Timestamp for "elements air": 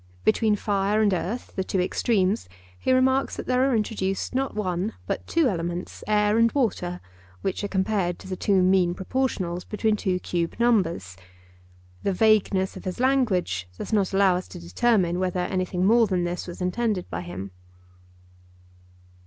5.47-6.39